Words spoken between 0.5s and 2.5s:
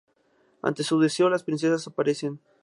Ante su deseo las princesas aparecen.